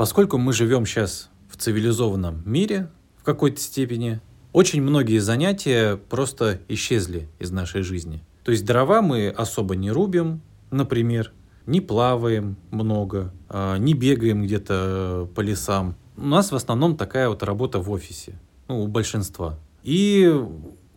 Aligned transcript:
Поскольку 0.00 0.38
мы 0.38 0.54
живем 0.54 0.86
сейчас 0.86 1.28
в 1.50 1.58
цивилизованном 1.58 2.42
мире 2.46 2.88
в 3.18 3.22
какой-то 3.22 3.60
степени, 3.60 4.22
очень 4.54 4.80
многие 4.80 5.18
занятия 5.18 5.96
просто 5.96 6.58
исчезли 6.68 7.28
из 7.38 7.50
нашей 7.50 7.82
жизни. 7.82 8.24
То 8.42 8.50
есть 8.50 8.64
дрова 8.64 9.02
мы 9.02 9.28
особо 9.28 9.76
не 9.76 9.90
рубим, 9.90 10.40
например, 10.70 11.34
не 11.66 11.82
плаваем 11.82 12.56
много, 12.70 13.30
а, 13.50 13.76
не 13.76 13.92
бегаем 13.92 14.42
где-то 14.42 15.28
по 15.34 15.42
лесам. 15.42 15.96
У 16.16 16.24
нас 16.24 16.50
в 16.50 16.56
основном 16.56 16.96
такая 16.96 17.28
вот 17.28 17.42
работа 17.42 17.78
в 17.78 17.90
офисе, 17.90 18.40
ну, 18.68 18.82
у 18.82 18.86
большинства. 18.86 19.58
И 19.82 20.34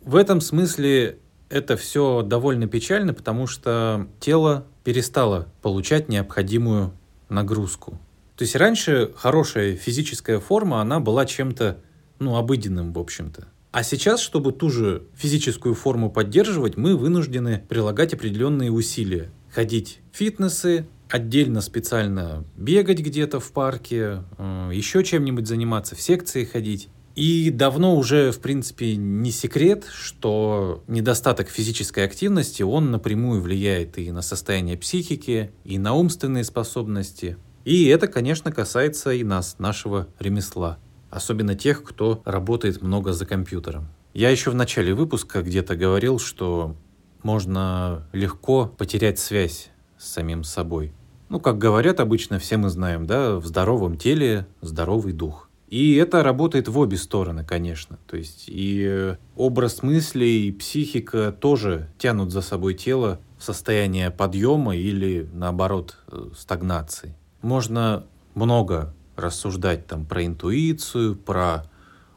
в 0.02 0.16
этом 0.16 0.40
смысле 0.40 1.18
это 1.50 1.76
все 1.76 2.22
довольно 2.22 2.68
печально, 2.68 3.12
потому 3.12 3.48
что 3.48 4.08
тело 4.18 4.64
перестало 4.82 5.48
получать 5.60 6.08
необходимую 6.08 6.92
нагрузку. 7.28 8.00
То 8.36 8.42
есть 8.42 8.56
раньше 8.56 9.12
хорошая 9.16 9.76
физическая 9.76 10.40
форма, 10.40 10.80
она 10.80 11.00
была 11.00 11.24
чем-то, 11.24 11.80
ну, 12.18 12.36
обыденным, 12.36 12.92
в 12.92 12.98
общем-то. 12.98 13.48
А 13.70 13.82
сейчас, 13.82 14.20
чтобы 14.20 14.52
ту 14.52 14.70
же 14.70 15.04
физическую 15.16 15.74
форму 15.74 16.10
поддерживать, 16.10 16.76
мы 16.76 16.96
вынуждены 16.96 17.64
прилагать 17.68 18.14
определенные 18.14 18.70
усилия. 18.70 19.30
Ходить 19.52 20.00
в 20.12 20.16
фитнесы, 20.16 20.86
отдельно 21.08 21.60
специально 21.60 22.44
бегать 22.56 23.00
где-то 23.00 23.40
в 23.40 23.52
парке, 23.52 24.22
э, 24.38 24.70
еще 24.72 25.04
чем-нибудь 25.04 25.46
заниматься, 25.46 25.94
в 25.94 26.00
секции 26.00 26.44
ходить. 26.44 26.88
И 27.14 27.50
давно 27.50 27.96
уже, 27.96 28.32
в 28.32 28.40
принципе, 28.40 28.96
не 28.96 29.30
секрет, 29.30 29.86
что 29.92 30.82
недостаток 30.88 31.48
физической 31.48 32.04
активности, 32.04 32.62
он 32.64 32.90
напрямую 32.90 33.40
влияет 33.40 33.98
и 33.98 34.10
на 34.10 34.22
состояние 34.22 34.76
психики, 34.76 35.52
и 35.64 35.78
на 35.78 35.94
умственные 35.94 36.42
способности. 36.42 37.36
И 37.64 37.86
это, 37.86 38.08
конечно, 38.08 38.52
касается 38.52 39.12
и 39.12 39.24
нас, 39.24 39.56
нашего 39.58 40.08
ремесла 40.18 40.78
особенно 41.14 41.54
тех, 41.54 41.84
кто 41.84 42.20
работает 42.24 42.82
много 42.82 43.12
за 43.12 43.24
компьютером. 43.24 43.88
Я 44.14 44.30
еще 44.30 44.50
в 44.50 44.54
начале 44.54 44.94
выпуска 44.94 45.42
где-то 45.42 45.76
говорил, 45.76 46.18
что 46.18 46.76
можно 47.22 48.06
легко 48.12 48.66
потерять 48.66 49.18
связь 49.18 49.70
с 49.96 50.08
самим 50.08 50.42
собой. 50.44 50.92
Ну, 51.28 51.40
как 51.40 51.58
говорят 51.58 52.00
обычно, 52.00 52.38
все 52.38 52.56
мы 52.56 52.68
знаем, 52.68 53.06
да, 53.06 53.36
в 53.36 53.46
здоровом 53.46 53.96
теле 53.96 54.46
здоровый 54.60 55.12
дух. 55.12 55.48
И 55.68 55.94
это 55.94 56.22
работает 56.22 56.68
в 56.68 56.78
обе 56.78 56.96
стороны, 56.96 57.44
конечно. 57.44 57.98
То 58.06 58.16
есть 58.16 58.44
и 58.48 59.16
образ 59.34 59.82
мысли, 59.82 60.26
и 60.26 60.52
психика 60.52 61.32
тоже 61.32 61.88
тянут 61.98 62.30
за 62.30 62.42
собой 62.42 62.74
тело 62.74 63.20
в 63.38 63.44
состояние 63.44 64.10
подъема 64.10 64.76
или, 64.76 65.28
наоборот, 65.32 65.96
э, 66.08 66.30
стагнации. 66.36 67.16
Можно 67.44 68.06
много 68.34 68.94
рассуждать 69.16 69.86
там 69.86 70.06
про 70.06 70.24
интуицию, 70.24 71.14
про 71.14 71.64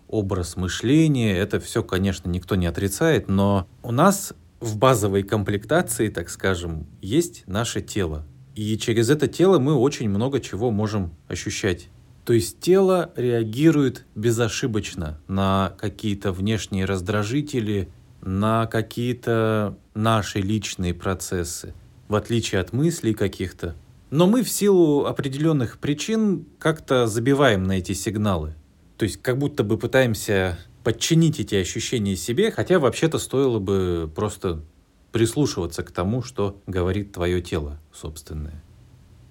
образ 0.07 0.55
мышления. 0.55 1.37
Это 1.37 1.59
все, 1.59 1.83
конечно, 1.83 2.29
никто 2.29 2.55
не 2.55 2.65
отрицает, 2.65 3.27
но 3.27 3.67
у 3.83 3.91
нас 3.91 4.31
в 4.61 4.77
базовой 4.77 5.23
комплектации, 5.23 6.07
так 6.07 6.29
скажем, 6.29 6.87
есть 7.01 7.43
наше 7.45 7.81
тело. 7.81 8.25
И 8.55 8.77
через 8.77 9.09
это 9.09 9.27
тело 9.27 9.59
мы 9.59 9.75
очень 9.75 10.09
много 10.09 10.39
чего 10.39 10.71
можем 10.71 11.11
ощущать. 11.27 11.89
То 12.23 12.31
есть 12.31 12.61
тело 12.61 13.11
реагирует 13.17 14.05
безошибочно 14.15 15.19
на 15.27 15.73
какие-то 15.77 16.31
внешние 16.31 16.85
раздражители, 16.85 17.89
на 18.21 18.65
какие-то 18.65 19.77
наши 19.93 20.39
личные 20.39 20.93
процессы, 20.93 21.73
в 22.07 22.15
отличие 22.15 22.61
от 22.61 22.71
мыслей 22.71 23.13
каких-то. 23.13 23.75
Но 24.09 24.25
мы 24.27 24.43
в 24.43 24.49
силу 24.49 25.05
определенных 25.05 25.79
причин 25.79 26.45
как-то 26.59 27.07
забиваем 27.07 27.63
на 27.63 27.73
эти 27.73 27.91
сигналы. 27.91 28.55
То 28.97 29.03
есть 29.03 29.21
как 29.21 29.37
будто 29.37 29.63
бы 29.63 29.77
пытаемся 29.77 30.57
подчинить 30.83 31.39
эти 31.39 31.55
ощущения 31.55 32.15
себе, 32.15 32.51
хотя 32.51 32.79
вообще-то 32.79 33.19
стоило 33.19 33.59
бы 33.59 34.09
просто 34.15 34.63
прислушиваться 35.11 35.83
к 35.83 35.91
тому, 35.91 36.21
что 36.21 36.61
говорит 36.67 37.11
твое 37.11 37.41
тело 37.41 37.79
собственное. 37.93 38.63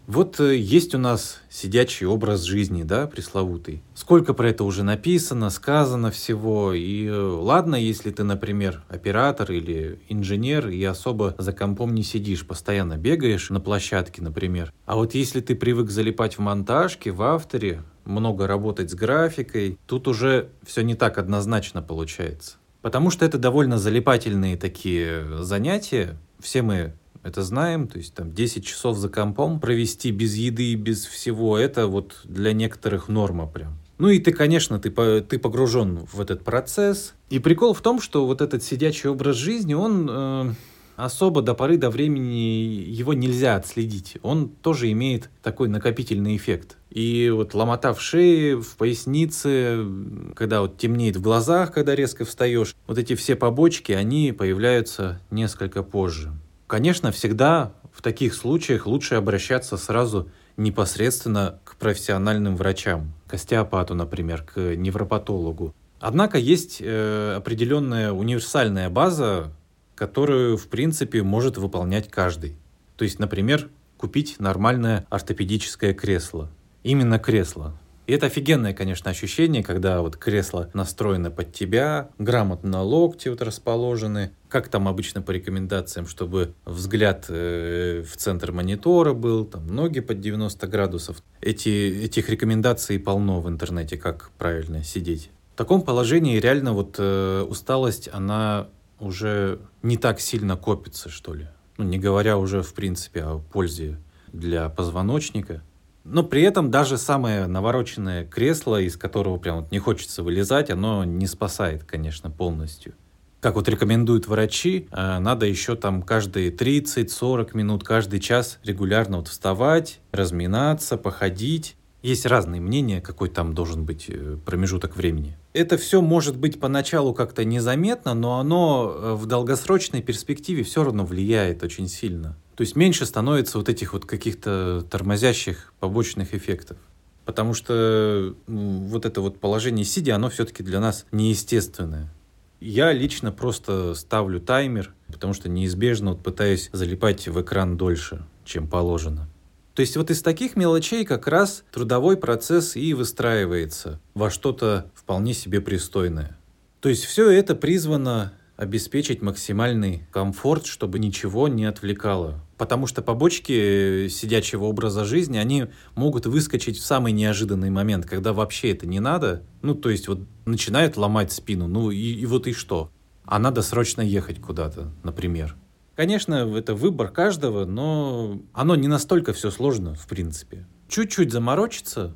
Вот 0.07 0.39
э, 0.39 0.57
есть 0.57 0.95
у 0.95 0.99
нас 0.99 1.41
сидячий 1.51 2.07
образ 2.07 2.43
жизни, 2.43 2.85
да, 2.85 3.09
пресловутый. 3.09 3.83
Сколько 3.95 4.35
про 4.35 4.51
это 4.51 4.63
уже 4.63 4.85
написано, 4.85 5.51
сказано 5.51 6.13
всего. 6.13 6.73
И 6.73 7.07
э, 7.07 7.13
ладно, 7.13 7.75
если 7.75 8.13
ты, 8.13 8.23
например, 8.23 8.85
оператор 8.89 9.51
или 9.51 9.99
инженер 10.09 10.69
и 10.69 10.83
особо 10.85 11.35
за 11.39 11.53
компом 11.53 11.93
не 11.93 12.05
сидишь, 12.05 12.47
постоянно 12.47 12.97
бегаешь 12.97 13.51
на 13.51 13.59
площадке, 13.59 14.23
например. 14.23 14.73
А 14.85 14.95
вот 14.95 15.15
если 15.15 15.41
ты 15.41 15.57
привык 15.57 15.91
залипать 15.91 16.39
в 16.39 16.41
монтажке, 16.41 17.11
в 17.11 17.23
авторе, 17.23 17.83
много 18.05 18.47
работать 18.47 18.93
с 18.93 18.95
графикой, 18.95 19.77
тут 19.87 20.07
уже 20.07 20.51
все 20.65 20.83
не 20.83 20.95
так 20.95 21.19
однозначно 21.19 21.83
получается. 21.83 22.59
Потому 22.81 23.11
что 23.11 23.25
это 23.25 23.39
довольно 23.39 23.79
залипательные 23.79 24.57
такие 24.57 25.43
занятия. 25.43 26.17
Все 26.39 26.63
мы 26.63 26.95
это 27.27 27.43
знаем, 27.43 27.89
то 27.89 27.99
есть 27.99 28.15
там 28.15 28.33
10 28.33 28.65
часов 28.65 28.97
за 28.99 29.09
компом 29.09 29.61
провести 29.61 30.11
без 30.11 30.35
еды 30.35 30.73
и 30.73 30.77
без 30.77 31.05
всего, 31.05 31.59
это 31.59 31.87
вот 31.87 32.21
для 32.25 32.53
некоторых 32.53 33.09
норма 33.09 33.47
прям. 33.47 33.79
Ну 33.99 34.09
и 34.09 34.19
ты, 34.19 34.33
конечно, 34.33 34.79
ты, 34.79 34.91
ты 35.23 35.39
погружен 35.39 36.07
в 36.13 36.21
этот 36.21 36.45
процесс. 36.45 37.15
И 37.31 37.39
прикол 37.39 37.73
в 37.73 37.81
том, 37.81 38.01
что 38.01 38.27
вот 38.27 38.43
этот 38.43 38.63
сидячий 38.63 39.09
образ 39.09 39.37
жизни, 39.37 39.73
он 39.73 40.09
э, 40.11 40.53
особо 40.97 41.43
до 41.43 41.55
поры 41.55 41.79
до 41.79 41.91
времени 41.91 42.85
его 42.89 43.15
нельзя 43.15 43.57
отследить. 43.57 44.17
Он 44.23 44.49
тоже 44.49 44.91
имеет 44.93 45.31
такой 45.43 45.69
накопительный 45.69 46.37
эффект. 46.37 46.77
И 46.91 47.31
вот 47.35 47.55
ломота 47.55 47.95
в 47.95 48.01
шее, 48.01 48.61
в 48.61 48.77
пояснице, 48.77 49.87
когда 50.35 50.63
вот 50.63 50.79
темнеет 50.79 51.17
в 51.17 51.23
глазах, 51.23 51.73
когда 51.73 51.95
резко 51.95 52.25
встаешь, 52.25 52.75
вот 52.87 52.99
эти 52.99 53.15
все 53.15 53.37
побочки, 53.37 53.93
они 53.93 54.33
появляются 54.33 55.21
несколько 55.31 55.83
позже. 55.83 56.33
Конечно, 56.67 57.13
всегда 57.13 57.73
в 57.93 58.03
таких 58.03 58.35
случаях 58.35 58.87
лучше 58.87 59.15
обращаться 59.15 59.77
сразу 59.77 60.29
непосредственно 60.57 61.59
к 61.65 61.77
профессиональным 61.77 62.57
врачам, 62.57 63.13
к 63.27 63.35
остеопату, 63.35 63.95
например, 63.95 64.43
к 64.43 64.75
невропатологу. 64.77 65.75
Однако 66.01 66.39
есть 66.39 66.79
э, 66.81 67.35
определенная 67.37 68.13
универсальная 68.13 68.91
база, 68.91 69.53
которую, 69.95 70.57
в 70.57 70.67
принципе, 70.69 71.23
может 71.23 71.57
выполнять 71.57 72.11
каждый. 72.11 72.57
То 72.97 73.05
есть, 73.05 73.19
например, 73.19 73.69
купить 73.97 74.37
нормальное 74.39 75.07
ортопедическое 75.09 75.95
кресло. 75.95 76.51
Именно 76.83 77.19
кресло. 77.19 77.79
И 78.07 78.13
это 78.13 78.27
офигенное, 78.27 78.73
конечно, 78.73 79.11
ощущение, 79.11 79.63
когда 79.63 80.01
вот 80.01 80.17
кресло 80.17 80.71
настроено 80.75 81.31
под 81.31 81.53
тебя, 81.53 82.11
грамотно 82.19 82.83
локти 82.83 83.29
вот 83.29 83.43
расположены, 83.43 84.31
как 84.49 84.69
там 84.69 84.87
обычно 84.87 85.23
по 85.23 85.33
рекомендациям, 85.33 86.07
чтобы 86.07 86.55
взгляд 86.65 87.27
э, 87.29 88.05
в 88.09 88.17
центр 88.17 88.53
монитора 88.53 89.13
был, 89.13 89.45
там 89.45 89.67
ноги 89.67 90.01
под 90.01 90.21
90 90.21 90.67
градусов. 90.69 91.23
Эти, 91.41 92.05
этих 92.05 92.29
рекомендаций 92.29 92.99
полно 93.01 93.41
в 93.41 93.49
интернете, 93.49 93.97
как 93.97 94.31
правильно 94.39 94.85
сидеть. 94.85 95.31
В 95.55 95.57
таком 95.57 95.83
положении 95.83 96.39
реально 96.39 96.75
вот 96.75 96.97
э, 96.99 97.43
усталость, 97.49 98.09
она 98.13 98.69
уже 99.01 99.59
не 99.83 99.97
так 99.97 100.21
сильно 100.21 100.57
копится, 100.57 101.09
что 101.09 101.35
ли. 101.35 101.49
Ну, 101.77 101.85
не 101.85 101.99
говоря 101.99 102.39
уже, 102.39 102.63
в 102.63 102.73
принципе, 102.73 103.23
о 103.25 103.39
пользе 103.39 103.99
для 104.33 104.69
позвоночника. 104.69 105.63
Но 106.09 106.23
при 106.23 106.43
этом 106.43 106.71
даже 106.71 106.99
самое 106.99 107.49
навороченное 107.49 108.25
кресло, 108.25 108.81
из 108.81 108.97
которого 108.97 109.39
прям 109.39 109.63
вот 109.63 109.73
не 109.73 109.81
хочется 109.81 110.23
вылезать, 110.23 110.71
оно 110.71 111.03
не 111.03 111.27
спасает, 111.27 111.83
конечно, 111.83 112.31
полностью. 112.31 112.95
Как 113.41 113.57
вот 113.57 113.69
рекомендуют 113.69 114.29
врачи, 114.29 114.89
э, 114.91 115.19
надо 115.19 115.47
еще 115.47 115.75
там 115.75 116.03
каждые 116.03 116.51
30-40 116.51 117.57
минут, 117.57 117.83
каждый 117.83 118.21
час 118.21 118.59
регулярно 118.63 119.19
вот 119.19 119.29
вставать, 119.29 120.01
разминаться, 120.13 120.97
походить. 120.97 121.77
Есть 122.03 122.25
разные 122.25 122.61
мнения, 122.61 123.01
какой 123.01 123.29
там 123.29 123.53
должен 123.53 123.85
быть 123.85 124.07
э, 124.09 124.37
промежуток 124.45 124.97
времени. 124.97 125.37
Это 125.55 125.77
все 125.77 126.01
может 126.01 126.37
быть 126.37 126.61
поначалу 126.61 127.15
как-то 127.15 127.45
незаметно, 127.45 128.15
но 128.15 128.39
оно 128.39 128.95
э, 128.95 129.15
в 129.15 129.27
долгосрочной 129.27 130.03
перспективе 130.03 130.63
все 130.63 130.85
равно 130.85 131.05
влияет 131.05 131.65
очень 131.65 131.89
сильно. 131.89 132.37
То 132.57 132.63
есть 132.63 132.75
меньше 132.75 133.05
становится 133.05 133.59
вот 133.59 133.69
этих 133.69 133.93
вот 133.93 134.07
каких-то 134.07 134.85
тормозящих 134.91 135.75
побочных 135.79 136.35
эффектов. 136.35 136.79
Потому 137.27 137.53
что 137.53 138.35
вот 138.47 139.05
это 139.05 139.21
вот 139.21 139.39
положение 139.39 139.85
сидя, 139.85 140.15
оно 140.15 140.31
все-таки 140.31 140.63
для 140.63 140.81
нас 140.81 141.05
неестественное. 141.13 142.13
Я 142.59 142.93
лично 142.93 143.31
просто 143.31 143.95
ставлю 143.95 144.41
таймер, 144.41 144.95
потому 145.09 145.35
что 145.35 145.51
неизбежно 145.51 146.13
вот 146.13 146.23
пытаюсь 146.23 146.71
залипать 146.73 147.29
в 147.29 147.41
экран 147.43 147.77
дольше, 147.77 148.25
чем 148.47 148.67
положено. 148.67 149.29
То 149.75 149.81
есть 149.81 149.95
вот 149.99 150.11
из 150.11 150.23
таких 150.23 150.57
мелочей 150.57 151.05
как 151.05 151.27
раз 151.29 151.63
трудовой 151.71 152.17
процесс 152.17 152.77
и 152.77 152.95
выстраивается 152.95 154.01
во 154.15 154.31
что-то 154.31 154.91
вполне 154.95 155.35
себе 155.35 155.61
пристойное. 155.61 156.39
То 156.81 156.89
есть 156.89 157.05
все 157.05 157.29
это 157.29 157.55
призвано 157.55 158.33
обеспечить 158.57 159.21
максимальный 159.21 160.07
комфорт, 160.11 160.65
чтобы 160.65 160.99
ничего 160.99 161.49
не 161.49 161.67
отвлекало 161.67 162.46
Потому 162.57 162.87
что 162.87 163.03
побочки 163.03 164.09
сидячего 164.09 164.65
образа 164.65 165.05
жизни, 165.05 165.37
они 165.37 165.67
могут 165.95 166.27
выскочить 166.27 166.79
в 166.79 166.85
самый 166.85 167.13
неожиданный 167.13 167.71
момент, 167.71 168.07
когда 168.07 168.33
вообще 168.33 168.71
это 168.71 168.87
не 168.87 169.01
надо. 169.01 169.43
Ну, 169.63 169.75
то 169.75 169.91
есть 169.91 170.09
вот 170.09 170.21
начинает 170.47 170.97
ломать 170.97 171.33
спину, 171.33 171.69
ну 171.69 171.91
и, 171.91 171.97
и 171.99 172.25
вот 172.27 172.47
и 172.47 172.53
что? 172.53 172.91
А 173.25 173.39
надо 173.39 173.63
срочно 173.63 174.01
ехать 174.01 174.41
куда-то, 174.41 174.93
например. 175.03 175.57
Конечно, 175.97 176.35
это 176.57 176.75
выбор 176.75 177.09
каждого, 177.09 177.65
но 177.65 178.41
оно 178.53 178.77
не 178.77 178.87
настолько 178.87 179.33
все 179.33 179.51
сложно, 179.51 179.95
в 179.95 180.07
принципе. 180.07 180.67
Чуть-чуть 180.89 181.33
заморочиться, 181.33 182.15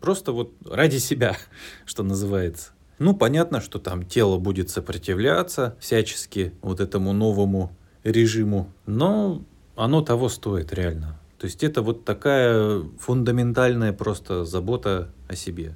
просто 0.00 0.32
вот 0.32 0.52
ради 0.68 0.98
себя, 0.98 1.36
что 1.84 2.02
называется. 2.02 2.72
Ну, 2.98 3.14
понятно, 3.14 3.60
что 3.60 3.78
там 3.78 4.04
тело 4.04 4.38
будет 4.38 4.68
сопротивляться 4.68 5.76
всячески 5.80 6.52
вот 6.60 6.80
этому 6.80 7.12
новому 7.12 7.74
режиму, 8.04 8.72
но 8.84 9.42
оно 9.76 10.02
того 10.02 10.28
стоит 10.28 10.72
реально. 10.72 11.18
То 11.38 11.46
есть 11.46 11.62
это 11.64 11.80
вот 11.80 12.04
такая 12.04 12.82
фундаментальная 12.98 13.92
просто 13.92 14.44
забота 14.44 15.10
о 15.26 15.34
себе. 15.36 15.74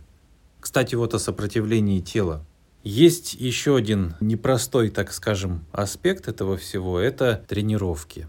Кстати, 0.61 0.95
вот 0.95 1.15
о 1.15 1.19
сопротивлении 1.19 2.01
тела. 2.01 2.45
Есть 2.83 3.33
еще 3.33 3.77
один 3.77 4.15
непростой, 4.21 4.91
так 4.91 5.11
скажем, 5.13 5.65
аспект 5.73 6.29
этого 6.29 6.59
всего– 6.59 6.99
это 7.01 7.43
тренировки. 7.49 8.29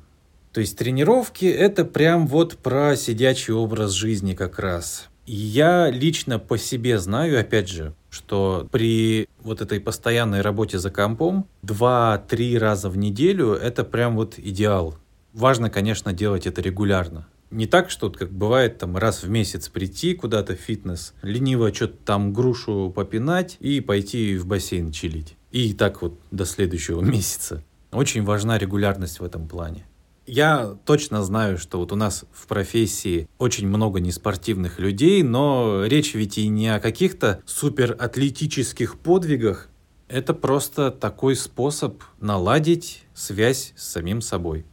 То 0.53 0.61
есть 0.61 0.77
тренировки– 0.77 1.45
это 1.45 1.83
прям 1.83 2.27
вот 2.27 2.57
про 2.57 2.95
сидячий 2.95 3.53
образ 3.53 3.91
жизни 3.91 4.33
как 4.33 4.57
раз. 4.57 5.09
И 5.25 5.35
я 5.35 5.89
лично 5.89 6.39
по 6.39 6.57
себе 6.57 6.99
знаю, 6.99 7.37
опять 7.37 7.67
же, 7.67 7.93
что 8.09 8.65
при 8.71 9.27
вот 9.41 9.59
этой 9.59 9.81
постоянной 9.81 10.39
работе 10.39 10.79
за 10.79 10.91
компом 10.91 11.47
2-3 11.63 12.57
раза 12.57 12.89
в 12.89 12.97
неделю– 12.97 13.51
это 13.53 13.83
прям 13.83 14.15
вот 14.15 14.39
идеал. 14.39 14.95
Важно, 15.35 15.69
конечно, 15.69 16.13
делать 16.13 16.47
это 16.47 16.61
регулярно. 16.61 17.27
Не 17.51 17.67
так, 17.67 17.89
что 17.89 18.09
как 18.09 18.31
бывает 18.31 18.77
там 18.77 18.95
раз 18.95 19.21
в 19.21 19.29
месяц 19.29 19.67
прийти 19.67 20.13
куда-то 20.13 20.55
в 20.55 20.59
фитнес, 20.59 21.13
лениво 21.21 21.73
что-то 21.73 21.97
там 22.05 22.31
грушу 22.31 22.89
попинать 22.95 23.57
и 23.59 23.81
пойти 23.81 24.37
в 24.37 24.45
бассейн 24.45 24.93
чилить. 24.93 25.35
И 25.51 25.73
так 25.73 26.01
вот 26.01 26.17
до 26.31 26.45
следующего 26.45 27.01
месяца. 27.03 27.61
Очень 27.91 28.23
важна 28.23 28.57
регулярность 28.57 29.19
в 29.19 29.25
этом 29.25 29.49
плане. 29.49 29.85
Я 30.25 30.77
точно 30.85 31.21
знаю, 31.21 31.57
что 31.57 31.79
вот 31.79 31.91
у 31.91 31.97
нас 31.97 32.23
в 32.31 32.47
профессии 32.47 33.27
очень 33.37 33.67
много 33.67 33.99
неспортивных 33.99 34.79
людей, 34.79 35.21
но 35.21 35.83
речь 35.85 36.13
ведь 36.13 36.37
и 36.37 36.47
не 36.47 36.73
о 36.73 36.79
каких-то 36.79 37.41
суператлетических 37.45 38.97
подвигах. 38.99 39.67
Это 40.07 40.33
просто 40.33 40.91
такой 40.91 41.35
способ 41.35 42.01
наладить 42.21 43.03
связь 43.13 43.73
с 43.75 43.85
самим 43.85 44.21
собой 44.21 44.65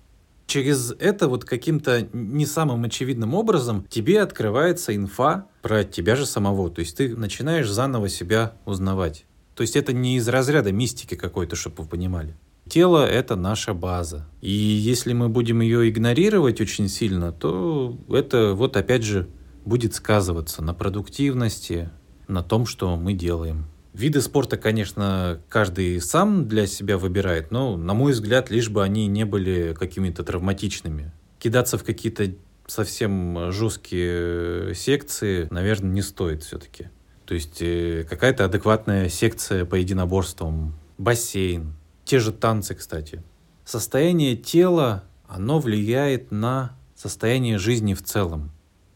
через 0.52 0.94
это 0.99 1.28
вот 1.28 1.46
каким-то 1.46 2.06
не 2.12 2.44
самым 2.44 2.84
очевидным 2.84 3.32
образом 3.32 3.87
тебе 3.88 4.20
открывается 4.20 4.94
инфа 4.94 5.46
про 5.62 5.82
тебя 5.82 6.14
же 6.14 6.26
самого. 6.26 6.69
То 6.69 6.81
есть 6.81 6.99
ты 6.99 7.16
начинаешь 7.16 7.70
заново 7.70 8.10
себя 8.10 8.52
узнавать. 8.66 9.25
То 9.54 9.62
есть 9.62 9.76
это 9.76 9.94
не 9.94 10.16
из 10.16 10.28
разряда 10.28 10.70
мистики 10.70 11.14
какой-то, 11.14 11.56
чтобы 11.56 11.84
вы 11.84 11.88
понимали. 11.88 12.37
Тело— 12.69 13.06
это 13.10 13.34
наша 13.34 13.72
база. 13.72 14.28
И 14.43 14.50
если 14.50 15.14
мы 15.14 15.31
будем 15.31 15.62
ее 15.62 15.88
игнорировать 15.88 16.60
очень 16.60 16.88
сильно, 16.88 17.32
то 17.32 17.96
это 18.10 18.52
вот 18.52 18.76
опять 18.76 19.04
же 19.04 19.28
будет 19.64 19.94
сказываться 19.94 20.62
на 20.62 20.75
продуктивности, 20.75 21.88
на 22.28 22.43
том, 22.43 22.66
что 22.66 22.94
мы 22.96 23.14
делаем. 23.14 23.72
Виды 23.93 24.23
спорта, 24.23 24.56
конечно, 24.56 25.41
каждый 25.50 26.00
сам 26.00 26.49
для 26.49 26.67
себя 26.67 26.97
выбирает, 26.97 27.50
но, 27.50 27.77
на 27.77 27.93
мой 27.93 28.12
взгляд, 28.12 28.50
лишь 28.50 28.71
бы 28.71 28.83
они 28.83 29.06
не 29.06 29.25
были 29.25 29.75
какими-то 29.79 30.25
травматичными. 30.25 31.12
Кидаться 31.39 31.77
в 31.77 31.85
какие-то 31.85 32.33
совсем 32.67 33.53
жесткие 33.53 34.75
секции, 34.75 35.47
наверное, 35.50 35.91
не 35.91 36.03
стоит 36.03 36.43
все-таки. 36.43 36.89
То 37.27 37.35
есть 37.35 37.61
э, 37.61 38.06
какая-то 38.09 38.47
адекватная 38.47 39.09
секция 39.09 39.67
по 39.67 39.75
единоборствам, 39.75 40.75
бассейн, 40.97 41.75
те 42.05 42.19
же 42.19 42.33
танцы, 42.33 42.75
кстати. 42.75 43.23
Состояние 43.65 44.37
тела, 44.37 45.05
оно 45.29 45.59
влияет 45.61 46.31
на 46.31 46.77
состояние 46.95 47.59
жизни 47.59 47.95
в 47.95 48.03
целом. 48.03 48.53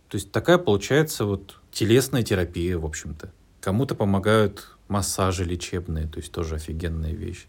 То 0.09 0.17
есть 0.17 0.33
такая 0.33 0.59
получается 0.59 1.25
вот 1.25 1.61
телесная 1.71 2.23
терапия, 2.23 2.79
в 2.79 2.85
общем-то. 2.85 3.31
Кому-то 3.61 3.95
помогают 3.95 4.76
массажи 4.89 5.45
лечебные, 5.45 6.07
то 6.07 6.19
есть 6.19 6.33
тоже 6.33 6.57
офигенная 6.57 7.13
вещь. 7.13 7.47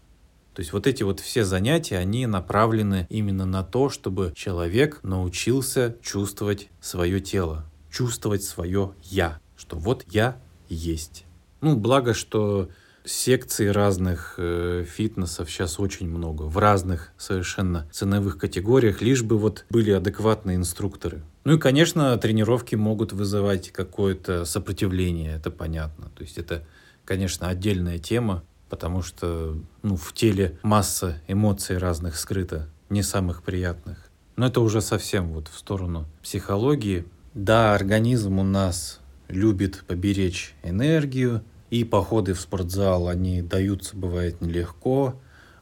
То 0.54 0.60
есть 0.60 0.72
вот 0.72 0.86
эти 0.88 1.04
вот 1.04 1.20
все 1.20 1.44
занятия, 1.44 1.98
они 1.98 2.26
направлены 2.26 3.06
именно 3.10 3.46
на 3.46 3.62
то, 3.62 3.90
чтобы 3.90 4.32
человек 4.34 4.98
научился 5.04 5.96
чувствовать 6.02 6.68
свое 6.80 7.20
тело, 7.20 7.64
чувствовать 7.92 8.42
свое 8.42 8.92
«я», 9.04 9.38
что 9.56 9.78
вот 9.78 10.04
я 10.08 10.40
есть. 10.68 11.26
Ну, 11.60 11.76
благо, 11.76 12.12
что 12.12 12.70
секций 13.04 13.70
разных 13.70 14.34
э, 14.36 14.84
фитнесов 14.84 15.50
сейчас 15.50 15.80
очень 15.80 16.08
много, 16.08 16.42
в 16.42 16.58
разных 16.58 17.12
совершенно 17.16 17.88
ценовых 17.92 18.38
категориях, 18.38 19.00
лишь 19.00 19.22
бы 19.22 19.38
вот 19.38 19.64
были 19.70 19.90
адекватные 19.92 20.56
инструкторы. 20.56 21.22
Ну 21.44 21.54
и, 21.54 21.58
конечно, 21.58 22.16
тренировки 22.18 22.74
могут 22.74 23.12
вызывать 23.12 23.70
какое-то 23.70 24.44
сопротивление, 24.44 25.36
это 25.36 25.50
понятно. 25.50 26.10
То 26.14 26.22
есть 26.22 26.36
это 26.36 26.64
конечно, 27.08 27.48
отдельная 27.48 27.98
тема, 27.98 28.44
потому 28.68 29.00
что 29.00 29.56
ну, 29.82 29.96
в 29.96 30.12
теле 30.12 30.58
масса 30.62 31.22
эмоций 31.26 31.78
разных 31.78 32.18
скрыто, 32.18 32.68
не 32.90 33.02
самых 33.02 33.42
приятных. 33.42 34.10
Но 34.36 34.46
это 34.46 34.60
уже 34.60 34.82
совсем 34.82 35.32
вот 35.32 35.48
в 35.48 35.56
сторону 35.56 36.04
психологии. 36.22 37.06
Да, 37.32 37.74
организм 37.74 38.38
у 38.38 38.42
нас 38.42 39.00
любит 39.28 39.84
поберечь 39.86 40.54
энергию, 40.62 41.42
и 41.70 41.82
походы 41.82 42.34
в 42.34 42.40
спортзал, 42.40 43.08
они 43.08 43.40
даются, 43.40 43.96
бывает, 43.96 44.42
нелегко, 44.42 45.18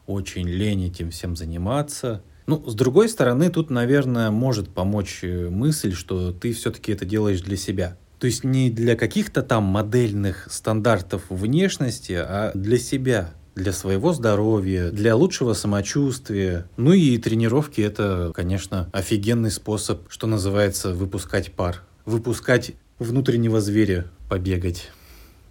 очень 0.08 0.48
лень 0.48 0.86
этим 0.86 1.12
всем 1.12 1.36
заниматься. 1.36 2.24
Ну, 2.46 2.60
с 2.66 2.74
другой 2.74 3.08
стороны, 3.08 3.50
тут, 3.50 3.70
наверное, 3.70 4.32
может 4.32 4.68
помочь 4.68 5.20
э, 5.22 5.48
мысль, 5.48 5.92
что 5.92 6.32
ты 6.32 6.52
все-таки 6.52 6.90
это 6.90 7.04
делаешь 7.04 7.40
для 7.40 7.56
себя. 7.56 7.96
То 8.18 8.26
есть 8.26 8.44
не 8.44 8.70
для 8.70 8.96
каких-то 8.96 9.42
там 9.42 9.64
модельных 9.64 10.48
стандартов 10.50 11.24
внешности, 11.28 12.12
а 12.12 12.52
для 12.54 12.78
себя, 12.78 13.34
для 13.54 13.72
своего 13.72 14.12
здоровья, 14.12 14.90
для 14.90 15.14
лучшего 15.16 15.52
самочувствия. 15.52 16.68
Ну 16.76 16.92
и 16.92 17.18
тренировки 17.18 17.80
это, 17.80 18.32
конечно, 18.34 18.88
офигенный 18.92 19.50
способ, 19.50 20.10
что 20.10 20.26
называется, 20.26 20.94
выпускать 20.94 21.52
пар. 21.52 21.82
Выпускать 22.04 22.72
внутреннего 22.98 23.60
зверя, 23.60 24.06
побегать. 24.28 24.90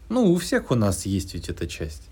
Ну, 0.10 0.32
у 0.32 0.38
всех 0.38 0.72
у 0.72 0.76
нас 0.76 1.06
есть 1.06 1.34
ведь 1.34 1.50
эта 1.50 1.68
часть. 1.68 2.04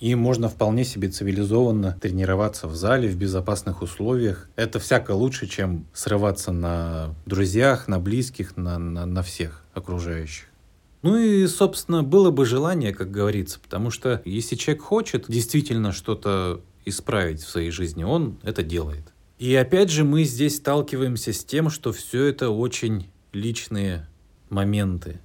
И 0.00 0.14
можно 0.14 0.48
вполне 0.48 0.84
себе 0.84 1.08
цивилизованно 1.08 1.96
тренироваться 2.00 2.66
в 2.66 2.74
зале 2.74 3.08
в 3.08 3.16
безопасных 3.16 3.82
условиях. 3.82 4.48
Это 4.56 4.80
всяко 4.80 5.12
лучше, 5.12 5.46
чем 5.46 5.86
срываться 5.94 6.50
на 6.50 7.14
друзьях, 7.24 7.86
на 7.86 8.00
близких, 8.00 8.56
на, 8.56 8.78
на, 8.78 9.06
на 9.06 9.22
всех 9.22 9.61
окружающих. 9.72 10.46
Ну 11.02 11.16
и, 11.16 11.46
собственно, 11.46 12.02
было 12.02 12.30
бы 12.30 12.44
желание, 12.46 12.94
как 12.94 13.10
говорится, 13.10 13.58
потому 13.60 13.90
что 13.90 14.22
если 14.24 14.54
человек 14.54 14.82
хочет 14.82 15.24
действительно 15.28 15.92
что-то 15.92 16.60
исправить 16.84 17.42
в 17.42 17.48
своей 17.48 17.70
жизни, 17.70 18.04
он 18.04 18.38
это 18.42 18.62
делает. 18.62 19.12
И 19.38 19.54
опять 19.54 19.90
же 19.90 20.04
мы 20.04 20.22
здесь 20.24 20.56
сталкиваемся 20.56 21.32
с 21.32 21.44
тем, 21.44 21.70
что 21.70 21.92
все 21.92 22.24
это 22.24 22.50
очень 22.50 23.08
личные 23.32 24.08
моменты 24.48 25.20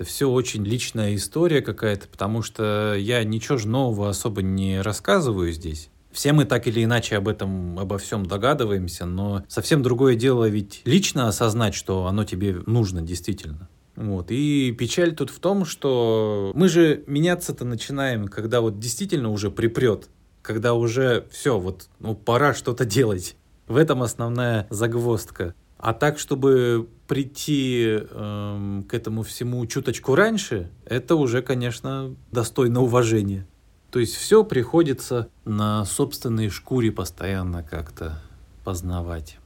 это 0.00 0.08
все 0.08 0.30
очень 0.30 0.64
личная 0.64 1.14
история 1.14 1.60
какая-то, 1.60 2.08
потому 2.08 2.40
что 2.40 2.94
я 2.98 3.22
ничего 3.22 3.58
же 3.58 3.68
нового 3.68 4.08
особо 4.08 4.40
не 4.40 4.80
рассказываю 4.80 5.52
здесь. 5.52 5.90
Все 6.10 6.32
мы 6.32 6.46
так 6.46 6.66
или 6.66 6.82
иначе 6.82 7.18
об 7.18 7.28
этом, 7.28 7.78
обо 7.78 7.98
всем 7.98 8.24
догадываемся, 8.24 9.04
но 9.04 9.44
совсем 9.46 9.82
другое 9.82 10.14
дело 10.14 10.48
ведь 10.48 10.80
лично 10.86 11.28
осознать, 11.28 11.74
что 11.74 12.06
оно 12.06 12.24
тебе 12.24 12.62
нужно 12.64 13.02
действительно. 13.02 13.68
Вот. 13.96 14.30
И 14.30 14.72
печаль 14.72 15.14
тут 15.14 15.30
в 15.30 15.38
том, 15.40 15.64
что 15.64 16.52
мы 16.54 16.68
же 16.68 17.04
меняться-то 17.06 17.64
начинаем, 17.64 18.28
когда 18.28 18.60
вот 18.60 18.78
действительно 18.78 19.30
уже 19.30 19.50
припрет, 19.50 20.08
когда 20.42 20.74
уже 20.74 21.26
все, 21.30 21.58
вот 21.58 21.88
ну, 21.98 22.14
пора 22.14 22.54
что-то 22.54 22.84
делать. 22.84 23.36
В 23.66 23.76
этом 23.76 24.02
основная 24.02 24.66
загвоздка. 24.70 25.54
А 25.78 25.94
так, 25.94 26.18
чтобы 26.18 26.88
прийти 27.08 27.98
эм, 28.10 28.82
к 28.82 28.92
этому 28.92 29.22
всему 29.22 29.64
чуточку 29.66 30.14
раньше, 30.14 30.70
это 30.84 31.16
уже, 31.16 31.40
конечно, 31.40 32.14
достойно 32.30 32.82
уважения. 32.82 33.46
То 33.90 33.98
есть 33.98 34.14
все 34.14 34.44
приходится 34.44 35.28
на 35.44 35.84
собственной 35.84 36.48
шкуре 36.48 36.92
постоянно 36.92 37.62
как-то 37.62 38.22
познавать. 38.62 39.38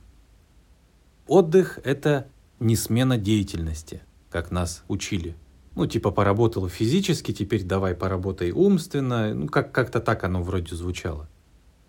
Отдых– 1.26 1.78
это 1.84 2.26
не 2.60 2.76
смена 2.76 3.16
деятельности, 3.16 4.02
как 4.34 4.50
нас 4.50 4.82
учили. 4.88 5.36
Ну, 5.76 5.86
типа 5.86 6.10
поработал 6.10 6.68
физически, 6.68 7.30
теперь 7.32 7.62
давай 7.62 7.94
поработай 7.94 8.50
умственно. 8.50 9.32
Ну, 9.32 9.46
как- 9.46 9.70
как-то 9.70 10.00
так 10.00 10.24
оно 10.24 10.42
вроде 10.42 10.74
звучало. 10.74 11.28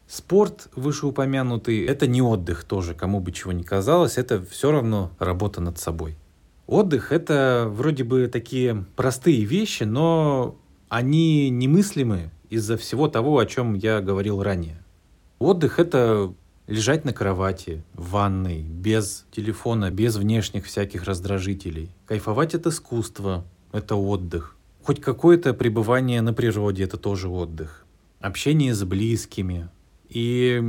Спорт 0.08 0.68
вышеупомянутый– 0.76 1.84
это 1.88 2.06
не 2.06 2.22
отдых 2.22 2.64
тоже, 2.64 2.94
кому 2.94 3.20
бы 3.20 3.32
чего 3.32 3.52
ни 3.52 3.64
казалось, 3.64 4.20
это 4.20 4.46
все 4.46 4.70
равно 4.72 5.12
работа 5.18 5.60
над 5.60 5.80
собой. 5.80 6.18
Отдых– 6.68 7.12
это 7.12 7.66
вроде 7.68 8.04
бы 8.04 8.28
такие 8.28 8.86
простые 8.96 9.44
вещи, 9.44 9.82
но 9.82 10.56
они 10.88 11.50
немыслимы 11.50 12.30
из-за 12.52 12.78
всего 12.78 13.08
того, 13.08 13.40
о 13.40 13.48
чем 13.48 13.74
я 13.74 14.02
говорил 14.02 14.44
ранее. 14.44 14.84
Отдых– 15.40 15.80
это 15.80 16.32
лежать 16.68 17.06
на 17.06 17.14
кровати, 17.14 17.84
в 17.94 18.12
ванной, 18.12 18.62
без 18.62 19.26
телефона, 19.32 19.92
без 19.92 20.16
внешних 20.16 20.66
всяких 20.66 21.04
раздражителей. 21.04 21.90
Кайфовать 22.06 22.56
от 22.56 22.66
искусства– 22.68 23.46
это 23.72 23.96
отдых. 23.96 24.56
Хоть 24.84 25.02
какое-то 25.02 25.54
пребывание 25.54 26.22
на 26.22 26.34
природе– 26.34 26.84
это 26.86 26.98
тоже 26.98 27.30
отдых. 27.30 27.86
Общение 28.20 28.74
с 28.74 28.84
близкими, 28.84 29.70
и 30.10 30.64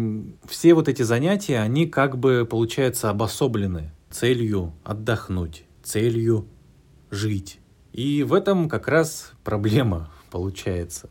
все 0.47 0.75
вот 0.75 0.89
эти 0.89 1.03
занятия, 1.03 1.61
они 1.61 1.87
как 1.87 2.19
бы, 2.19 2.47
получается, 2.51 3.11
обособлены 3.11 3.93
целью 4.11 4.73
отдохнуть, 4.85 5.65
целью 5.83 6.49
жить. 7.11 7.61
И 7.93 8.23
в 8.23 8.35
этом 8.35 8.69
как 8.69 8.89
раз 8.89 9.33
проблема 9.45 10.11
получается. 10.31 11.11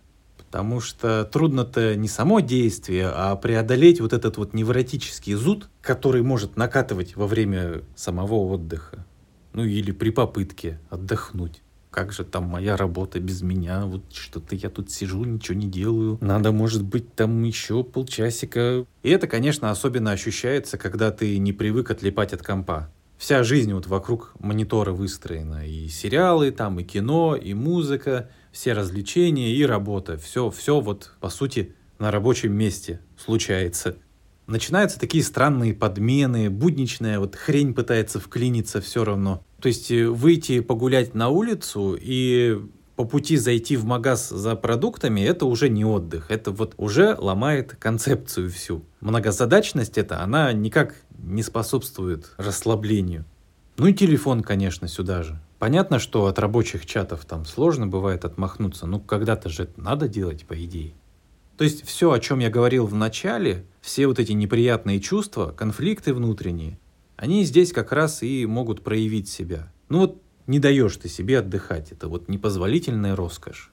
Потому 0.55 0.79
что 0.79 1.25
трудно-то 1.25 1.97
не 1.97 2.07
само 2.07 2.39
действие, 2.39 3.11
а 3.13 3.35
преодолеть 3.35 3.99
вот 3.99 4.13
этот 4.13 4.37
вот 4.37 4.53
невротический 4.53 5.33
зуд, 5.33 5.67
который 5.81 6.21
может 6.21 6.55
накатывать 6.55 7.17
во 7.17 7.27
время 7.27 7.81
самого 7.97 8.35
отдыха. 8.35 9.05
Ну 9.51 9.65
или 9.65 9.91
при 9.91 10.11
попытке 10.11 10.79
отдохнуть 10.89 11.61
как 11.91 12.13
же 12.13 12.23
там 12.23 12.45
моя 12.45 12.77
работа 12.77 13.19
без 13.19 13.41
меня, 13.41 13.85
вот 13.85 14.03
что-то 14.13 14.55
я 14.55 14.69
тут 14.69 14.91
сижу, 14.91 15.23
ничего 15.25 15.57
не 15.57 15.67
делаю, 15.67 16.17
надо, 16.21 16.51
может 16.53 16.83
быть, 16.83 17.13
там 17.15 17.43
еще 17.43 17.83
полчасика. 17.83 18.85
И 19.03 19.09
это, 19.09 19.27
конечно, 19.27 19.71
особенно 19.71 20.11
ощущается, 20.11 20.77
когда 20.77 21.11
ты 21.11 21.37
не 21.37 21.51
привык 21.51 21.91
отлипать 21.91 22.33
от 22.33 22.43
компа. 22.43 22.89
Вся 23.17 23.43
жизнь 23.43 23.73
вот 23.73 23.87
вокруг 23.87 24.33
монитора 24.39 24.91
выстроена. 24.91 25.65
И 25.65 25.87
сериалы 25.87 26.51
там, 26.51 26.79
и 26.79 26.83
кино, 26.83 27.35
и 27.35 27.53
музыка, 27.53 28.29
все 28.55 28.71
развлечения, 28.71 29.53
и 29.53 29.65
работа. 29.65 30.17
Все, 30.17 30.49
все 30.49 30.79
вот, 30.79 31.11
по 31.19 31.29
сути, 31.29 31.75
на 31.99 32.09
рабочем 32.09 32.53
месте 32.53 33.01
случается. 33.17 33.97
Начинаются 34.47 34.97
такие 34.97 35.25
странные 35.25 35.73
подмены, 35.73 36.49
будничная 36.49 37.19
вот 37.19 37.35
хрень 37.35 37.73
пытается 37.73 38.19
вклиниться 38.21 38.79
все 38.79 39.03
равно. 39.03 39.43
То 39.59 39.67
есть 39.67 39.91
э, 39.91 40.07
выйти 40.07 40.61
погулять 40.61 41.13
на 41.15 41.29
улицу 41.29 41.97
и 41.99 42.57
по 42.95 43.03
пути 43.03 43.35
зайти 43.35 43.75
в 43.75 43.83
магаз 43.83 44.29
за 44.29 44.55
продуктами, 44.55 45.19
это 45.19 45.45
уже 45.45 45.67
не 45.67 45.83
отдых, 45.83 46.31
это 46.31 46.51
вот 46.51 46.75
уже 46.77 47.13
ломает 47.17 47.75
концепцию 47.75 48.49
всю. 48.49 48.85
Многозадачность 49.01 49.97
это, 49.97 50.21
она 50.21 50.53
никак 50.53 50.95
не 51.17 51.43
способствует 51.43 52.31
расслаблению. 52.37 53.25
Ну 53.77 53.87
и 53.87 53.93
телефон, 53.93 54.43
конечно, 54.43 54.87
сюда 54.87 55.23
же. 55.23 55.41
Понятно, 55.65 55.97
что 55.97 56.27
от 56.27 56.37
рабочих 56.37 56.85
чатов 56.85 57.25
там 57.25 57.43
сложно 57.43 57.87
бывает 57.87 58.23
отмахнуться, 58.23 58.85
но 58.85 58.99
когда-то 58.99 59.49
же 59.49 59.63
это 59.63 59.81
надо 59.81 60.07
делать, 60.07 60.45
по 60.45 60.53
идее. 60.63 60.93
То 61.57 61.63
есть 61.63 61.83
все, 61.87 62.11
о 62.11 62.19
чем 62.19 62.37
я 62.37 62.51
говорил 62.51 62.85
в 62.85 62.93
начале, 62.93 63.65
все 63.81 64.05
вот 64.05 64.19
эти 64.19 64.33
неприятные 64.33 64.99
чувства, 64.99 65.51
конфликты 65.57 66.13
внутренние, 66.13 66.77
они 67.15 67.43
здесь 67.45 67.73
как 67.73 67.91
раз 67.91 68.21
и 68.21 68.45
могут 68.45 68.83
проявить 68.83 69.27
себя. 69.27 69.73
Ну 69.89 70.01
вот 70.01 70.21
не 70.45 70.59
даешь 70.59 70.97
ты 70.97 71.09
себе 71.09 71.39
отдыхать, 71.39 71.91
это 71.91 72.09
вот 72.09 72.29
непозволительная 72.29 73.15
роскошь. 73.15 73.71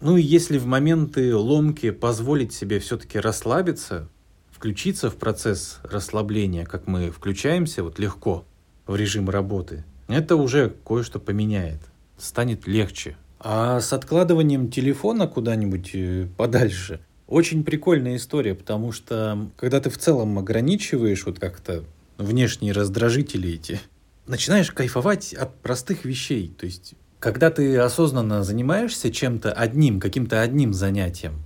Ну 0.00 0.16
и 0.16 0.22
если 0.22 0.58
в 0.58 0.66
моменты 0.66 1.34
ломки 1.34 1.90
позволить 1.90 2.52
себе 2.52 2.78
все-таки 2.78 3.18
расслабиться, 3.18 4.08
включиться 4.52 5.10
в 5.10 5.16
процесс 5.16 5.80
расслабления, 5.82 6.64
как 6.66 6.86
мы 6.86 7.10
включаемся 7.10 7.82
вот 7.82 7.98
легко 7.98 8.44
в 8.86 8.94
режим 8.94 9.28
работы, 9.28 9.84
это 10.14 10.36
уже 10.36 10.74
кое-что 10.86 11.18
поменяет, 11.18 11.80
станет 12.16 12.66
легче. 12.66 13.16
А 13.38 13.80
с 13.80 13.92
откладыванием 13.92 14.70
телефона 14.70 15.26
куда-нибудь 15.26 15.90
э, 15.94 16.28
подальше 16.36 17.00
очень 17.32 17.64
прикольная 17.64 18.16
история, 18.16 18.54
потому 18.54 18.92
что 18.92 19.48
когда 19.56 19.80
ты 19.80 19.88
в 19.88 19.96
целом 19.96 20.38
ограничиваешь 20.38 21.24
вот 21.24 21.38
как-то 21.38 21.82
внешние 22.18 22.72
раздражители 22.72 23.54
эти, 23.54 23.80
начинаешь 24.26 24.70
кайфовать 24.70 25.32
от 25.32 25.54
простых 25.62 26.04
вещей. 26.04 26.54
То 26.58 26.66
есть, 26.66 26.94
когда 27.18 27.50
ты 27.50 27.78
осознанно 27.78 28.44
занимаешься 28.44 29.10
чем-то 29.10 29.50
одним, 29.50 29.98
каким-то 29.98 30.42
одним 30.42 30.74
занятием, 30.74 31.42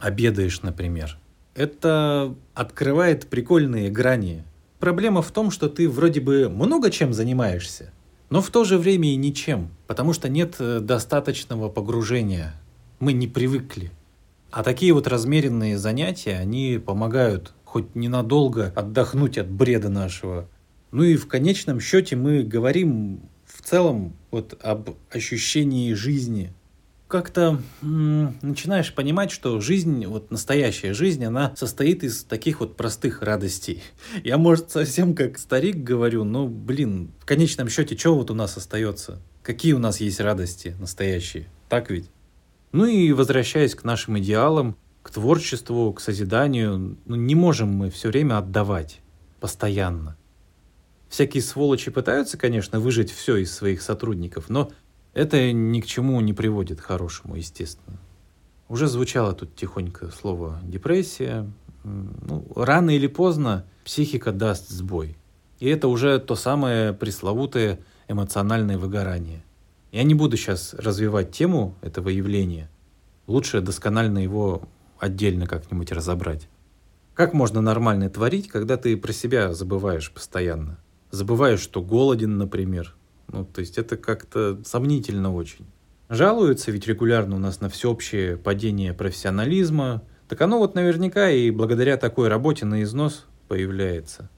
обедаешь, 0.00 0.62
например, 0.62 1.18
это 1.54 2.34
открывает 2.54 3.28
прикольные 3.28 3.90
грани. 3.90 4.42
Проблема 4.80 5.22
в 5.22 5.30
том, 5.30 5.52
что 5.52 5.68
ты 5.68 5.88
вроде 5.88 6.20
бы 6.20 6.48
много 6.48 6.90
чем 6.90 7.12
занимаешься, 7.12 7.92
но 8.30 8.42
в 8.42 8.50
то 8.50 8.64
же 8.64 8.78
время 8.78 9.12
и 9.12 9.16
ничем, 9.16 9.70
потому 9.86 10.12
что 10.12 10.28
нет 10.28 10.56
э, 10.58 10.80
достаточного 10.80 11.68
погружения. 11.68 12.54
Мы 13.00 13.12
не 13.12 13.26
привыкли. 13.26 13.90
А 14.50 14.62
такие 14.62 14.92
вот 14.92 15.06
размеренные 15.06 15.78
занятия, 15.78 16.36
они 16.36 16.80
помогают 16.84 17.52
хоть 17.64 17.94
ненадолго 17.94 18.72
отдохнуть 18.74 19.38
от 19.38 19.50
бреда 19.50 19.88
нашего. 19.88 20.48
Ну 20.90 21.02
и 21.02 21.16
в 21.16 21.28
конечном 21.28 21.80
счете 21.80 22.16
мы 22.16 22.42
говорим 22.42 23.20
в 23.44 23.62
целом 23.62 24.14
вот 24.30 24.58
об 24.62 24.90
ощущении 25.10 25.92
жизни. 25.92 26.52
Как-то 27.08 27.58
начинаешь 27.80 28.94
понимать, 28.94 29.30
что 29.30 29.60
жизнь, 29.62 30.04
вот 30.04 30.30
настоящая 30.30 30.92
жизнь, 30.92 31.24
она 31.24 31.56
состоит 31.56 32.04
из 32.04 32.22
таких 32.22 32.60
вот 32.60 32.76
простых 32.76 33.22
радостей. 33.22 33.82
Я, 34.24 34.36
может, 34.36 34.70
совсем 34.70 35.14
как 35.14 35.38
старик 35.38 35.76
говорю, 35.76 36.24
но, 36.24 36.46
блин, 36.46 37.12
в 37.18 37.24
конечном 37.24 37.70
счете, 37.70 37.96
что 37.96 38.14
вот 38.14 38.30
у 38.30 38.34
нас 38.34 38.58
остается? 38.58 39.22
Какие 39.42 39.72
у 39.72 39.78
нас 39.78 40.00
есть 40.00 40.20
радости 40.20 40.76
настоящие? 40.78 41.48
Так 41.70 41.90
ведь? 41.90 42.10
Ну 42.72 42.84
и 42.84 43.12
возвращаясь 43.12 43.74
к 43.74 43.84
нашим 43.84 44.18
идеалам, 44.18 44.76
к 45.02 45.10
творчеству, 45.10 45.94
к 45.94 46.02
созиданию, 46.02 46.98
ну, 47.06 47.16
не 47.16 47.34
можем 47.34 47.70
мы 47.70 47.88
все 47.88 48.08
время 48.08 48.36
отдавать 48.36 49.00
постоянно. 49.40 50.18
Всякие 51.08 51.42
сволочи 51.42 51.90
пытаются, 51.90 52.36
конечно, 52.36 52.80
выжить 52.80 53.10
все 53.10 53.36
из 53.36 53.54
своих 53.54 53.80
сотрудников, 53.80 54.50
но 54.50 54.70
это 55.18 55.50
ни 55.52 55.80
к 55.80 55.86
чему 55.86 56.20
не 56.20 56.32
приводит 56.32 56.80
хорошему, 56.80 57.34
естественно. 57.34 57.98
Уже 58.68 58.86
звучало 58.86 59.32
тут 59.32 59.56
тихонько 59.56 60.12
слово 60.12 60.60
депрессия. 60.62 61.50
Ну, 61.82 62.46
рано 62.54 62.94
или 62.94 63.08
поздно 63.08 63.64
психика 63.84 64.30
даст 64.30 64.68
сбой. 64.68 65.16
И 65.58 65.68
это 65.68 65.88
уже 65.88 66.20
то 66.20 66.36
самое 66.36 66.92
пресловутое 66.92 67.80
эмоциональное 68.06 68.78
выгорание. 68.78 69.42
Я 69.90 70.04
не 70.04 70.14
буду 70.14 70.36
сейчас 70.36 70.72
развивать 70.74 71.32
тему 71.32 71.74
этого 71.80 72.10
явления. 72.10 72.70
Лучше 73.26 73.60
досконально 73.60 74.18
его 74.18 74.62
отдельно 75.00 75.48
как-нибудь 75.48 75.90
разобрать. 75.90 76.48
Как 77.14 77.32
можно 77.34 77.60
нормально 77.60 78.08
творить, 78.08 78.46
когда 78.46 78.76
ты 78.76 78.96
про 78.96 79.12
себя 79.12 79.52
забываешь 79.52 80.12
постоянно? 80.12 80.78
Забываешь, 81.10 81.60
что 81.60 81.82
голоден, 81.82 82.38
например. 82.38 82.94
Ну, 83.28 83.44
то 83.44 83.60
есть 83.60 83.78
это 83.78 83.96
как-то 83.96 84.60
сомнительно 84.64 85.34
очень. 85.34 85.66
Жалуются 86.08 86.70
ведь 86.70 86.86
регулярно 86.86 87.36
у 87.36 87.38
нас 87.38 87.60
на 87.60 87.68
всеобщее 87.68 88.36
падение 88.36 88.94
профессионализма. 88.94 90.02
Так 90.28 90.40
оно 90.40 90.58
вот 90.58 90.74
наверняка 90.74 91.30
и 91.30 91.50
благодаря 91.50 91.96
такой 91.96 92.28
работе 92.28 92.64
на 92.64 92.82
износ 92.82 93.26
появляется. 93.48 94.30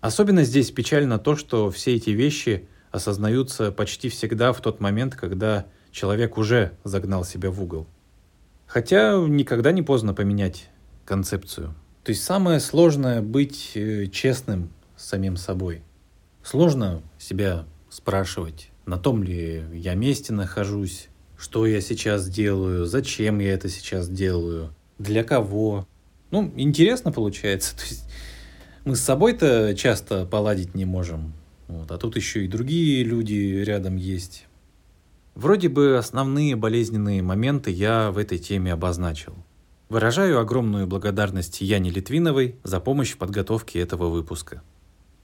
Особенно 0.00 0.44
здесь 0.44 0.70
печально 0.70 1.18
то, 1.18 1.34
что 1.34 1.70
все 1.70 1.96
эти 1.96 2.10
вещи 2.10 2.68
осознаются 2.92 3.72
почти 3.72 4.08
всегда 4.08 4.52
в 4.52 4.60
тот 4.60 4.80
момент, 4.80 5.16
когда 5.16 5.66
человек 5.90 6.38
уже 6.38 6.72
загнал 6.84 7.24
себя 7.24 7.50
в 7.50 7.62
угол. 7.62 7.86
Хотя 8.66 9.16
никогда 9.26 9.72
не 9.72 9.82
поздно 9.82 10.14
поменять 10.14 10.70
концепцию. 11.04 11.74
То 12.04 12.10
есть 12.10 12.22
самое 12.22 12.60
сложное 12.60 13.22
быть 13.22 13.72
э, 13.74 14.06
честным 14.06 14.70
с 14.96 15.06
самим 15.06 15.36
собой. 15.36 15.82
Сложно 16.42 17.02
себя 17.18 17.66
спрашивать, 17.98 18.70
на 18.86 18.96
том 18.96 19.24
ли 19.24 19.64
я 19.72 19.94
месте 19.94 20.32
нахожусь, 20.32 21.08
что 21.36 21.66
я 21.66 21.80
сейчас 21.80 22.28
делаю, 22.28 22.86
зачем 22.86 23.40
я 23.40 23.52
это 23.52 23.68
сейчас 23.68 24.08
делаю, 24.08 24.72
для 24.98 25.24
кого. 25.24 25.86
Ну, 26.30 26.52
интересно 26.56 27.10
получается. 27.10 27.76
То 27.76 27.82
есть 27.82 28.04
мы 28.84 28.94
с 28.94 29.00
собой-то 29.00 29.74
часто 29.76 30.26
поладить 30.26 30.74
не 30.74 30.84
можем. 30.84 31.34
Вот, 31.66 31.90
а 31.90 31.98
тут 31.98 32.16
еще 32.16 32.44
и 32.44 32.48
другие 32.48 33.02
люди 33.04 33.62
рядом 33.66 33.96
есть. 33.96 34.46
Вроде 35.34 35.68
бы 35.68 35.98
основные 35.98 36.56
болезненные 36.56 37.20
моменты 37.20 37.70
я 37.70 38.10
в 38.10 38.18
этой 38.18 38.38
теме 38.38 38.72
обозначил. 38.72 39.34
Выражаю 39.88 40.38
огромную 40.38 40.86
благодарность 40.86 41.60
Яне 41.60 41.90
Литвиновой 41.90 42.56
за 42.62 42.78
помощь 42.78 43.12
в 43.12 43.18
подготовке 43.18 43.80
этого 43.80 44.08
выпуска. 44.08 44.62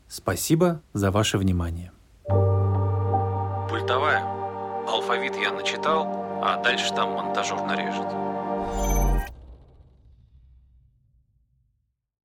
Спасибо 0.08 0.82
за 0.92 1.10
ваше 1.10 1.38
внимание. 1.38 1.92
Пультовая. 3.84 4.24
Алфавит 4.88 5.36
я 5.36 5.50
начитал, 5.50 6.06
а 6.42 6.56
дальше 6.56 6.90
там 6.94 7.12
монтажер 7.12 7.60
нарежет. 7.60 8.06